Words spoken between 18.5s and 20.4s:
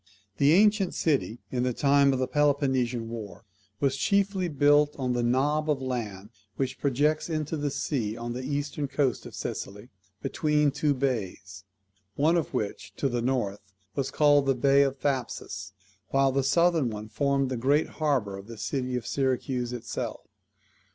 city of Syracuse itself.